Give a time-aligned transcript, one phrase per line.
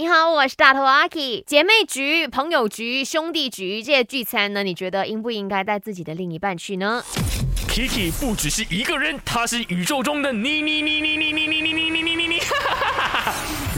[0.00, 1.42] 你好，我是大头阿 K。
[1.44, 7.02] 姐妹局、朋友局、兄弟局这些聚餐呢，你觉得应不应该带自己的另一半去呢
[7.68, 12.17] ？Kiki 不只是一个人，他是宇宙中的你你你你你你你你你你你你你。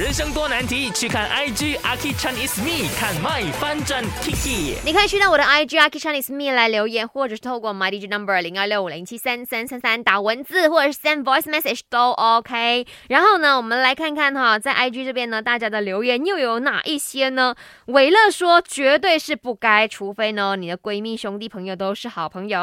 [0.00, 4.76] 人生多难题，去看 IG Aki Chinese Me，看 My 翻转 Kiki。
[4.82, 12.86] 你可以去到我的 IG Aki Chinese Me 来留言，或者是透过 My DJ Number 零二六五零七三三三三打文字，或者是 send voice message 都 OK。
[13.10, 17.54] 然后呢，我们来看看哈，在 IG 这边呢，大家的留言又有哪一些呢？
[17.84, 22.62] 伟乐说，绝对是不该，除非呢，你的闺蜜、兄弟、朋友都是好朋友。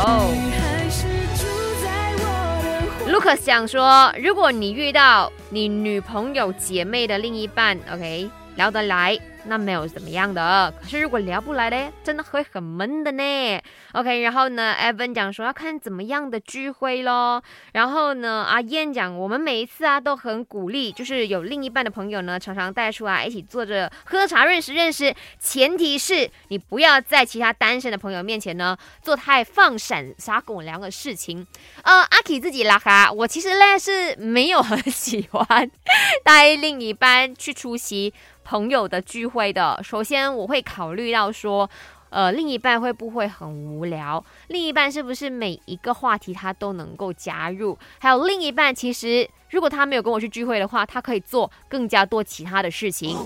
[3.07, 9.17] Lucas 想说，如果你遇到你女朋友姐妹的另一半，OK，聊得来。
[9.47, 13.61] 那没有怎么样的，可是如果聊不来嘞，真的会很闷的呢。
[13.93, 17.41] OK，然后呢，Evan 讲说要看怎么样的聚会咯。
[17.71, 25.15] 然后呢，阿燕讲我们每一次啊都很鼓励，就是有另一半的朋友呢，常常带出来一起坐着喝茶认识认识。
[25.39, 31.47] 前提是你不要在其他单身的朋友面前呢做太放闪撒狗粮的事情。
[31.83, 35.71] 呃，阿 K 自己拉哈，我其实呢是没有很喜欢
[36.23, 38.13] 带另一半去出席。
[38.49, 41.69] 朋友的聚会会的，首先我会考虑到说，
[42.09, 44.23] 呃，另一半会不会很无聊？
[44.47, 47.77] 另一半是不是每一个话题他都能够加入？
[47.99, 49.29] 还有另一半其实。
[49.49, 53.17] 如果他没有跟我去聚会的话，他可以做更加多其他的事情。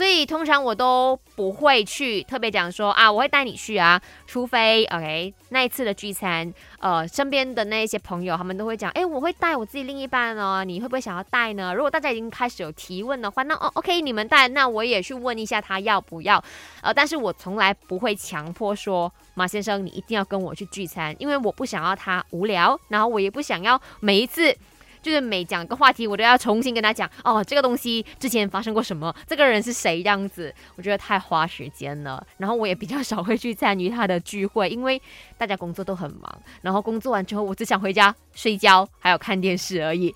[0.00, 11.74] 所以通常我都不会去特别讲说啊，我会带你去啊，除非 OK 那一次的聚餐，呃，身边的那一些朋友他们都会讲，哎，我会带我自己另一半哦，你会不会想要带呢？
[11.74, 16.42] 如果大家已经开始有提问的话，那哦 OK 你们带，那我也去问一下他要不要。
[16.80, 24.56] 呃，但是我从来不会强迫说马先生你一定要跟我去聚餐，因为我不想要他无聊，然后我也不想要每一次。
[25.02, 32.24] 就是每讲个话题，我都要重新跟他讲哦，这个东西之前发生过什么，这个人是谁这样子，我觉得太花时间了。
[32.38, 35.00] 然后我也比较少会去参与他的聚会，因为
[35.36, 40.08] 大家工作都很忙，然后工作完之后，我只想回家睡觉，还有看电视而已。